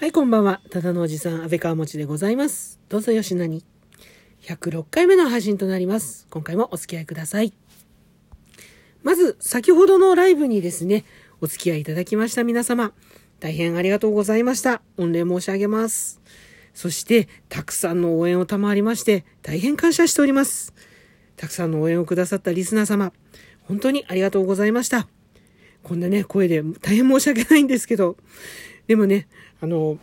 [0.00, 0.62] はい、こんばんは。
[0.70, 2.80] ただのおじさん、安倍川持でございます。
[2.88, 3.66] どうぞよしなに。
[4.40, 6.26] 106回目の配信となります。
[6.30, 7.52] 今回もお付き合いください。
[9.02, 11.04] まず、先ほどのライブにですね、
[11.42, 12.94] お付き合いいただきました皆様、
[13.40, 14.80] 大変ありがとうございました。
[14.96, 16.22] 御礼申し上げます。
[16.72, 20.72] そして、たくさんの応援を賜りまして、大変感謝しております。
[21.36, 23.12] たくさんの応援をくださったリスナー様、
[23.64, 25.08] 本当にありがとうございました。
[25.82, 28.16] こんなね、声で大変申し訳ないんですけど、
[28.90, 29.28] でもね、
[29.60, 29.98] あの、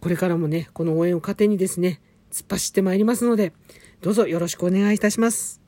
[0.00, 2.00] これからもね、この応援を糧にですね、
[2.32, 3.52] 突っ走ってまいりますので、
[4.00, 5.60] どうぞよろしくお願いいたします。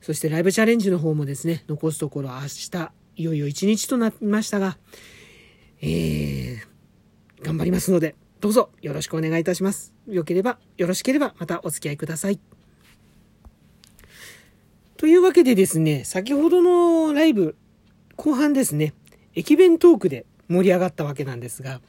[0.00, 4.78] そしてライブチャレンジの方もですね、残すところ明日、いよいよ1日となりましたが、
[5.82, 9.92] えー、頑張りますので、どうぞよろしくお願いいたします。
[10.08, 12.40] よければ、よろしければまたお付き合いください。
[14.96, 17.54] というわけでですね、先ほどのライブ、
[18.16, 18.94] 後半ですね、
[19.34, 21.80] 駅弁トークで盛り上がったわけなんですが、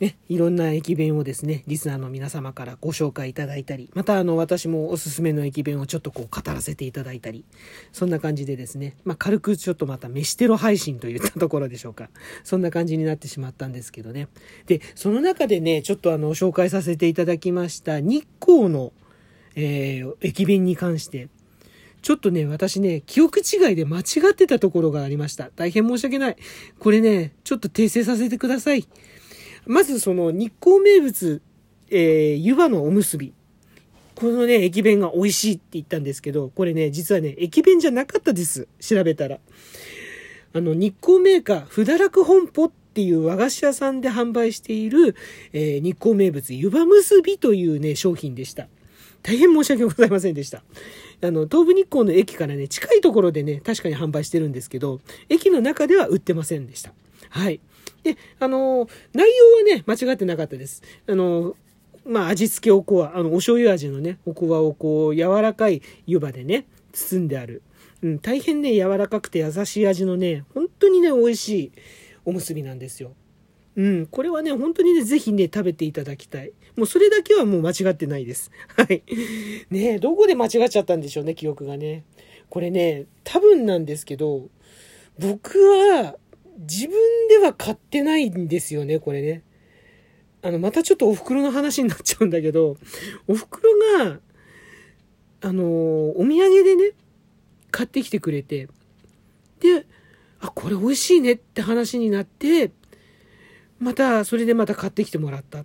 [0.00, 7.44] ね、いろんな駅弁をですね、リスナーの皆様からご紹介いただいたり、またあの、私もおすすめの駅弁をちょっとこう語らせていただいたり、
[7.92, 12.10] そんな感じでですね、まあ、軽くちょっとまた飯テロ配信といったところでしょうか。
[12.42, 14.28] そんな感じになってしまったんですけどね。
[14.66, 18.92] で、その中でね、ちょっとあの、紹介させていただきました日光の、
[19.54, 21.28] えー、駅弁に関して、
[22.04, 24.02] ちょっとね、私ね、記憶違いで間違
[24.32, 25.48] ってたところがありました。
[25.56, 26.36] 大変申し訳ない。
[26.78, 28.86] これね、ちょっと訂正させてください。
[29.64, 31.40] まずその日光名物、
[31.88, 33.32] えー、湯葉のおむすび。
[34.16, 38.68] このね、駅弁が美味しいって言ったんですけど、これね、実はね、駅弁じゃなかったです。
[38.80, 39.38] 調べたら。
[40.52, 45.16] あの、日光メーカー、ふだらく本舗っていう和菓子屋さんで販売している、
[45.54, 48.68] えー、日光名物湯葉むすびというね、商品でした。
[49.24, 50.62] 大変申し訳ございませんでした。
[51.22, 56.92] あの、東武日光の駅からね、近いところでね、確かに販売してるんですけど、駅の中では売ってませんでした。
[57.30, 57.58] はい。
[58.02, 60.82] で、あの、内容はね、間違ってなかったです。
[61.08, 61.56] あの、
[62.04, 67.62] まあ、味付けおこわ、あの、お醤油味のね、おこわをこう、柔らかい湯葉でね、包んである。
[68.02, 71.72] うん、大変ね、柔らかくて優しい味のね、本当にね、美味しい
[72.26, 73.14] おむすびなんですよ。
[73.76, 76.52] うん、これはね、本当にね、ぜひね、食べていただきたい。
[76.76, 78.50] もうそれだけはもう間違ってないです。
[78.76, 79.02] はい。
[79.70, 82.04] ねどこで間違っちゃったんでしょうね、記憶がね。
[82.50, 84.48] これね、多分なんですけど、
[85.18, 86.16] 僕は、
[86.58, 86.96] 自分
[87.28, 89.42] では買ってないんですよね、これね。
[90.42, 92.76] あの、またちょっとお袋の話になっちゃうんだけど、
[93.26, 94.20] お袋が、
[95.40, 96.92] あの、お土産でね、
[97.70, 98.68] 買ってきてくれて、
[99.58, 99.86] で、
[100.38, 102.70] あ、これ美味しいねって話になって、
[103.80, 105.64] また、それでまた買ってきてもらったっ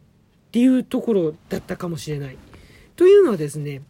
[0.52, 2.38] ていうところだったかもしれない。
[2.96, 3.82] というのはですね、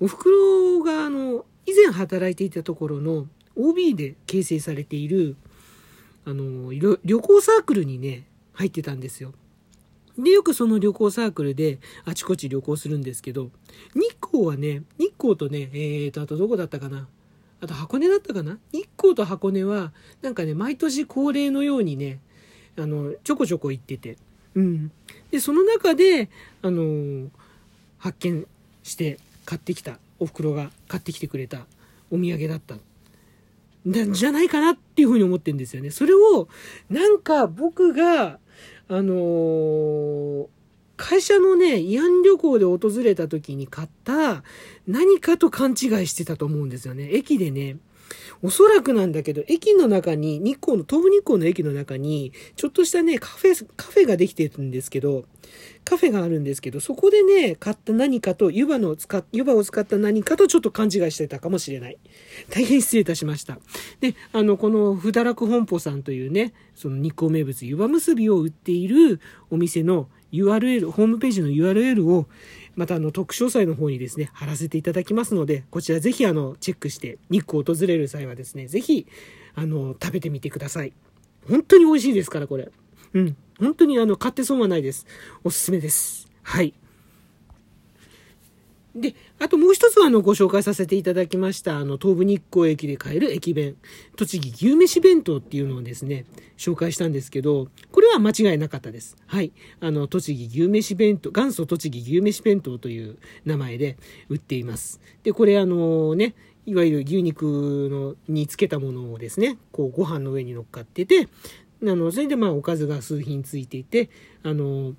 [0.00, 3.26] お袋が、あの、以前働いていたところの
[3.56, 5.36] OB で形成されている、
[6.24, 9.32] あの、旅行サークルにね、入ってたんですよ。
[10.18, 13.50] で、よくその旅行サークルであちこち旅行するんですけど、
[13.94, 17.08] 日光はね、日光とね、えーと、あとどこだったかな？
[17.60, 18.58] あと箱根だったかな？
[18.72, 19.92] 日光と箱根は、
[20.22, 22.20] なんかね、毎年恒例のようにね、
[22.78, 24.16] あの、ちょこちょこ行ってて。
[24.54, 24.90] うん。
[25.30, 26.30] で、その中で、
[26.62, 27.30] あの、
[27.98, 28.46] 発見
[28.82, 31.66] して買ってきた、お袋が買ってきてくれた
[32.10, 32.76] お土産だった。
[33.86, 35.90] じゃないかなっていうふうに思ってるんですよね。
[35.90, 36.48] それを、
[36.90, 38.38] なんか僕が、
[38.88, 40.46] あのー、
[40.96, 44.42] 会社のね、慰安旅行で訪れた時に買った
[44.88, 45.76] 何かと勘違い
[46.08, 47.08] してたと思うんですよね。
[47.12, 47.76] 駅でね、
[48.42, 55.24] おそらくなんだけど、駅の中に、日光の、東武日光の駅の中に、ちょっとしたね、カフェ、カフェができてるんですけど、
[55.84, 61.98] カフェがあるんですけど、そこでね、買った何かと、湯葉の使っ、湯葉を使った何かとちょっと勘違いしてたかもしれない。
[62.50, 63.58] 大変失礼いたしました。
[64.00, 69.20] で、あの、この、ふだらく本舗さんというね、その日光名物湯葉結びを売っている
[69.50, 72.26] お店の URL、ホームページの URL を、
[72.76, 79.06] またあの特詳細の方にですね、貼らせていただきますので、こちらぜひあのチェックして日光を訪れる際はですね、ぜひ
[79.54, 80.92] あの食べてみてください。
[81.48, 82.70] 本当に美味しいですから、これ。
[83.14, 83.36] うん。
[83.58, 85.06] 本当にあの買って損はないです。
[85.42, 86.28] おすすめです。
[86.42, 86.74] はい。
[89.00, 93.76] で、あともう一つあのご紹介させていただきました、あの東武日光駅で買える駅弁、
[94.16, 96.24] 栃木牛飯弁当っていうのをですね、
[96.56, 99.16] 紹介したんですけど、これは間違いなかったです。
[99.26, 99.52] はい。
[99.80, 103.96] あの、栃木牛飯弁当、元祖栃木牛飯弁当という名前で
[104.28, 105.00] 売っています。
[105.22, 106.34] で、これあのね、
[106.66, 111.28] いわゆる牛肉のにつけたものをですね、こうご飯の上に乗っかってて、
[111.82, 114.10] あの、それでまあおかずが数品ついていて、
[114.42, 114.94] あの、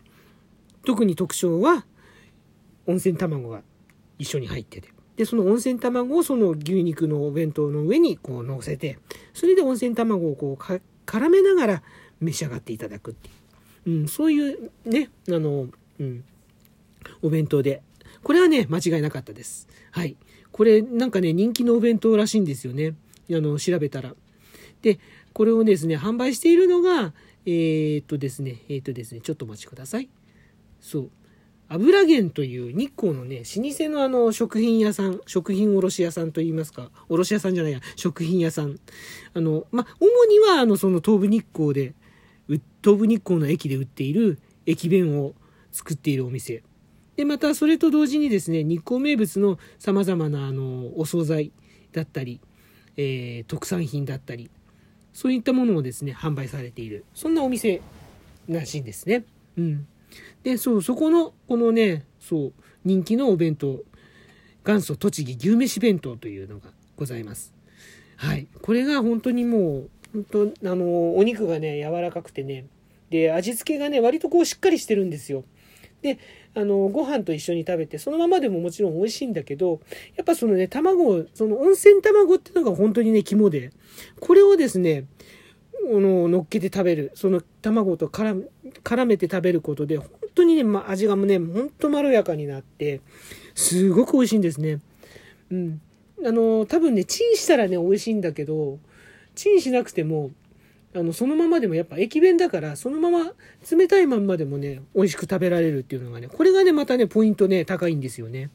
[0.86, 1.86] 特に特徴は、
[2.88, 3.62] 温泉卵が
[4.20, 4.90] 一緒に入ってて。
[5.16, 9.00] で、その温泉卵をその牛肉のお弁当の上にこう乗せて、
[9.34, 10.64] それで温泉卵をこう
[11.06, 11.84] 絡めながら
[12.22, 13.32] 召し上がっていただくってい
[13.96, 14.00] う。
[14.02, 15.68] うん、そういうね、あの、
[16.00, 16.24] うん、
[17.22, 17.82] お弁当で。
[18.24, 19.68] これはね、間違いなかったです。
[19.92, 20.18] はい。
[20.52, 22.96] これ、なんかね、人気のお弁当らしいんですよね。
[23.32, 24.16] あの、調べたら。
[24.82, 25.00] で、
[25.34, 27.14] これをですね、販売しているのが、
[27.46, 30.10] えー、っとですね、えー、っとですね、ちょっとお待ちください。
[30.80, 31.12] そう。
[31.70, 38.80] 油源という日光のね、老舗のあの食品屋さん、食品卸屋さんといいますか、卸屋さんじゃないや、食品屋さん。
[39.34, 41.94] あの、ま主にはあの、その東武日光で、
[42.84, 45.36] 東武日光の駅で売っている駅弁を
[45.72, 46.64] 作っているお店。
[47.16, 51.52] で、またそれと同時にですね、日光名物の様々なあの、お惣菜
[51.92, 52.42] だったり、
[52.98, 54.50] えー、特産品だったり、
[55.14, 57.82] そういったものをですね、販売されている、そんなお店
[58.48, 59.26] らしいんですね。
[59.58, 59.88] うん。
[60.44, 62.54] で、そう、そこの、このね、そう、
[62.86, 63.84] 人気のお弁当、
[64.66, 67.54] 元祖栃木牛めし弁当というのがございます。
[68.18, 68.48] はい。
[68.62, 72.66] これが本当にもう、本当あの、お肉がね、柔らかくてね、
[73.10, 75.44] で、味付けがね、割とこうしっかりしてるんですよ。
[76.02, 76.18] で、
[76.56, 79.82] あの、ご飯と一緒に食べて、そのままでももちろん美味しいんだけど、
[80.16, 83.72] やっぱそのね、卵、その温泉卵っていうのが本当にね、肝で、
[84.20, 85.06] これをですね、
[85.88, 88.48] の乗っけて食べる、その卵と絡
[88.84, 93.02] 絡めて食べることで、本当にね、ま、味がね、ほんとまろやかになって、
[93.56, 94.80] すごく美味しいんですね。
[95.52, 95.82] うん。
[96.26, 98.80] あの、多分ね、チンしたらね、美味しいんだけど、
[99.36, 100.32] チンしなくても、
[100.94, 103.34] あの、そのままでもやっぱ駅弁だから、そのまま
[103.70, 108.50] 冷たいまんまでもね、美味しく食べられるっていうのがね、これがね、またね、ポイントね、高いんですよね。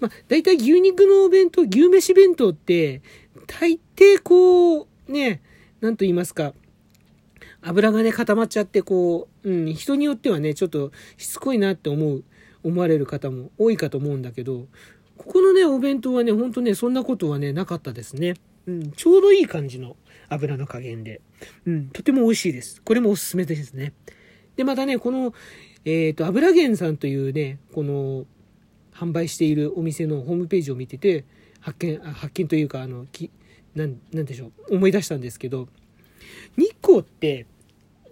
[0.00, 3.02] まあ、大体牛肉のお弁当、牛飯弁当って、
[3.46, 5.42] 大抵こう、ね、
[5.80, 6.54] なんと言いますか、
[7.62, 12.24] 油がね、固まっちゃって、こう、うん、人によってはね、ちょっとしつこいなって思う、
[12.62, 14.66] 思われる方も多いかと思うんだけど、
[15.16, 18.34] ここのね、お弁当はね、ほんとね、そんなことはね、なかったですね。
[18.66, 19.96] うん、ちょうどいい感じの
[20.28, 21.20] 油の加減で、
[21.66, 22.82] うん、とても美味しいです。
[22.82, 23.94] これもおすすめですね。
[24.56, 25.32] で、またね、この、
[25.84, 28.26] えっ、ー、と、油源さんというね、この、
[28.92, 31.24] 販売しているお店のホームページを見てて、
[31.60, 33.30] 発見、発見というか、あの、き
[33.78, 35.68] なん、なんでしょう、思い出したんですけど、
[36.56, 37.46] 日光って、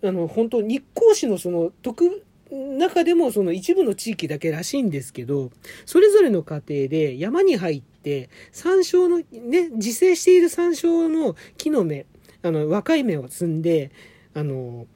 [0.03, 5.51] あの、本当日光市のその特、中でもその一部の地域だけらしいんですけど、
[5.85, 12.07] それぞれの家庭で山に入って、山椒の、ね、自生している山椒の木の芽、
[12.43, 13.91] あの、若い芽を摘んで、
[14.33, 14.87] あの、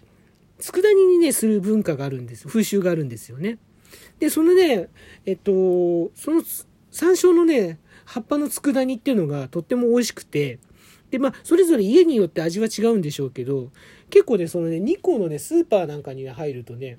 [0.60, 2.46] 佃煮にね、する文化があるんです。
[2.46, 3.58] 風習があるんですよね。
[4.20, 4.88] で、そのね、
[5.26, 6.42] えっと、その
[6.90, 10.58] 山椒のね、葉っぱの佃煮っていうのがとっても美味しくて、
[11.10, 13.70] で、まあ、それぞれ家によって味は違うんでしょうけど、
[14.10, 16.98] 結構ね、そのね、日光のね、スーパーなんかに入るとね、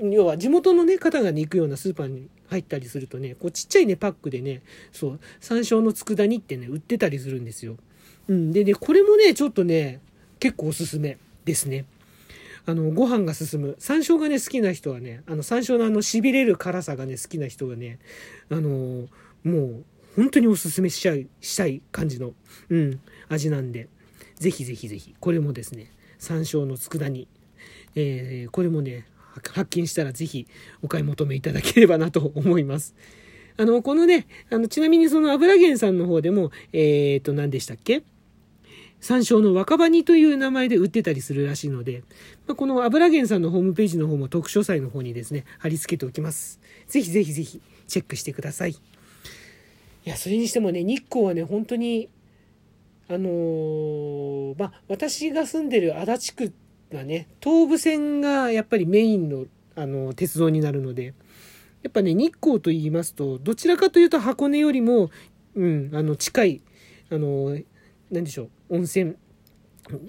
[0.00, 4.62] 要は地元のね、方がね、行くようなスーパーに入ったりするとね、こうちっちゃいね、パックでね、
[4.92, 7.76] そう、山椒の佃煮ってね、売ってたりするんですよ。
[8.28, 8.52] うん。
[8.52, 10.00] でね、これもね、ちょっとね、
[10.38, 11.84] 結構おすすめですね。
[12.66, 13.76] あの、ご飯が進む。
[13.78, 17.98] 山椒がね、好きな人はね、あの、山椒のあの、痺れる辛さがね、好きな人はね、
[18.50, 19.08] あの、
[19.44, 19.84] もう、
[20.16, 22.34] 本当におすすめしちゃい、したい感じの、
[22.70, 23.88] うん、味なんで、
[24.36, 27.28] ぜひぜひぜひ、これもですね、山椒の佃煮、
[27.94, 29.06] えー、これもね、
[29.52, 30.46] 発見したらぜひ
[30.82, 32.94] お買い求めいただければなと思います。
[33.56, 38.02] あの、このね、あの、ちなみにその油源さんの方でも、えっ、ー、と、何でしたっけ？
[39.00, 42.02] 山椒の若葉煮という名前で売ってたりするらしいので、
[42.46, 46.60] まあ、この油源さんのホームページの方も特書祭の方にですね、貼り付けておきます。
[46.88, 48.76] ぜひぜひぜひチェックしてください。
[50.08, 52.08] いやそれにしてもね日光はね本当に
[53.08, 56.52] あのー、まあ私が住んでる足立区
[56.96, 59.44] はね東武線がやっぱりメインの
[59.76, 61.14] あの鉄道になるので
[61.82, 65.10] やっぱね日光と言いますとどちらかというと箱根よりも、
[65.54, 66.62] うん、あの近い
[67.12, 67.56] あの
[68.10, 69.16] 何でしょう温泉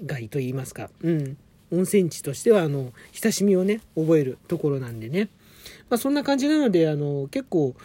[0.06, 1.38] 街と言いますか、うん、
[1.72, 5.30] 温泉地としてはあの親しみをね覚えるところなんでね、
[5.90, 7.76] まあ、そんな感じなのであの結構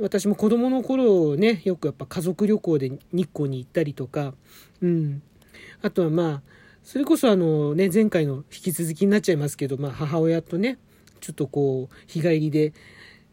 [0.00, 4.34] 私も子供の頃ね、よくやっぱ家族旅行で日光に行ったりとか、
[4.82, 5.22] うん。
[5.82, 6.42] あとはまあ、
[6.82, 10.78] それこそあのね、前回の引き続きになっちゃいますけど、まあ母親とね、
[11.20, 12.72] ちょっとこう、日帰りで、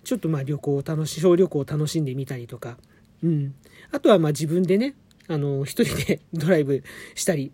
[0.03, 2.77] ちょっとまあ旅行を楽し、小旅行を楽しんでみたりとか、
[3.23, 3.55] うん。
[3.91, 4.93] あとはまあ自分でね、
[5.31, 6.83] あの、一人で ドライブ
[7.15, 7.51] したり、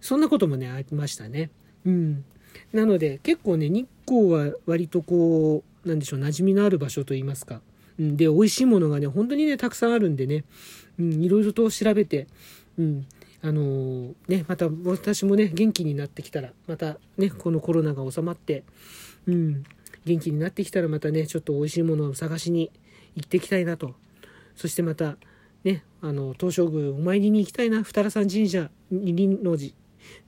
[0.00, 1.50] そんなこともね、ありましたね。
[1.86, 2.24] うん。
[2.72, 7.62] なので、結構ね、日光は割とこう、なんでしょう、馴染みのある場所といいますか、
[8.00, 10.44] うん、で、美味しいものがね、本当にね、たくさんあるんでね、
[10.98, 12.26] うん、いろいろと調べて、
[12.76, 13.06] うん、
[13.42, 18.64] あのー、ね、また私もね、元気になってきたら、またね、このコロナが収まって、
[19.26, 19.64] うん、
[20.04, 22.70] 元気になってきたらまたね、ちょっと美味しいものを探しに
[23.14, 23.94] 行ってきたいなと。
[24.56, 25.16] そしてまた、
[25.64, 29.72] ね、あの、東照宮お参りに行きたいな、二荒山神社、二輪の寺、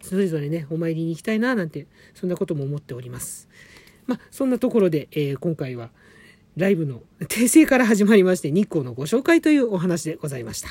[0.02, 3.48] それぞれね、お参りに行きたいな、なんて、そんなことも思っております。
[4.06, 5.90] まあ、そんなところで、えー、今回は、
[6.56, 10.70] ライブの訂正から始まりまして、日光のご紹介というお話でございました。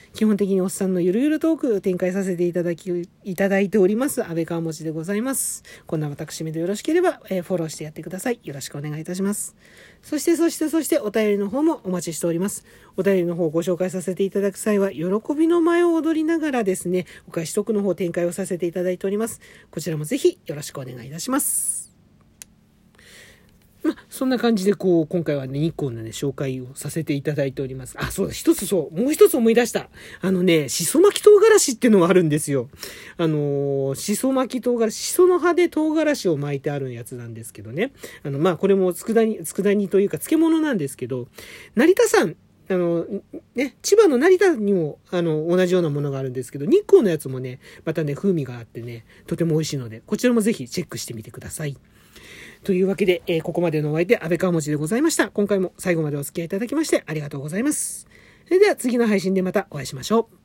[0.13, 5.63] 基本的におっさんのゆるゆるトーク展開させていただき、いただいております、安倍川持ちでございます。
[5.87, 8.39] こんな私めでよろしければ、えー、フォローしてやってください。
[8.43, 9.55] よろしくお願いいたします。
[10.01, 12.65] そして、そして、そして、お便りの方もお待ちしております。
[12.97, 19.39] お便りの方をご紹介させていただく際は、喜びの前を踊りながらですね、お返しトークの方展開をさせていただいております。
[19.69, 21.80] こちらもぜひよろしくお願いいたします。
[23.83, 27.95] まあ、そんな感じで、こう、今回はね、日光のね、紹介をさせていただいております。
[27.97, 29.89] あ、そうだ、一つそう、もう一つ思い出した。
[30.21, 32.69] あのね、しそ巻き唐辛子っていうのがあるんですよ。
[33.17, 37.91] あのー、しそ巻き唐辛子、しその葉で唐辛子を巻いてあるやつなんですけどね。
[38.23, 41.27] あの、まあ、これも佃煮、佃煮というか漬物なんですけど、
[41.75, 42.35] 成田山、
[42.69, 43.05] あの、
[43.55, 51.75] ね、千葉の成田にも、あの、同じようなものがあるんですけど、日光のやつもね、またね、風味があってね、とても美味しいので、こちらもぜひチェックしてみてください。
[52.63, 55.29] というわけで、えー、ここまでのお相手、安倍川文字でございました。
[55.29, 58.07] 今回も最後までお付き合いいただきましてありがとうございます。
[58.45, 60.40] それでは次の配信でまたお会いしましょう。